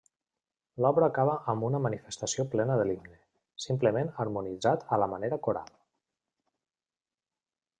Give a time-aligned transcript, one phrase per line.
[0.83, 3.19] L'obra acaba amb una manifestació plena de l'himne,
[3.67, 5.71] simplement harmonitzat a la manera coral.